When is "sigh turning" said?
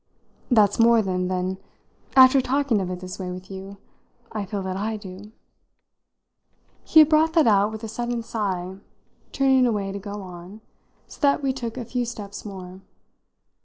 8.23-9.67